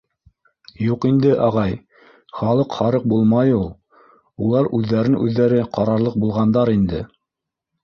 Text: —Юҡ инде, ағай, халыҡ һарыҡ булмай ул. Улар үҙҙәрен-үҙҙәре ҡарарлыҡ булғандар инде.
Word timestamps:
—Юҡ 0.91 1.03
инде, 1.09 1.33
ағай, 1.47 1.75
халыҡ 2.39 2.73
һарыҡ 2.79 3.05
булмай 3.13 3.53
ул. 3.59 3.69
Улар 4.47 4.73
үҙҙәрен-үҙҙәре 4.81 5.63
ҡарарлыҡ 5.79 6.19
булғандар 6.27 6.77
инде. 6.81 7.07